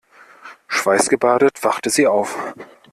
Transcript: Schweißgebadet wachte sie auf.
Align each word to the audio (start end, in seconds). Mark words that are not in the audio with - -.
Schweißgebadet 0.67 1.63
wachte 1.63 1.91
sie 1.91 2.07
auf. 2.07 2.35